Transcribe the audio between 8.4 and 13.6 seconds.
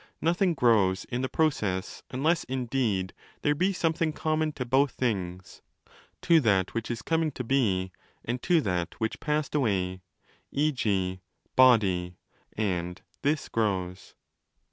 to that which passed away), e.g. 'body', and this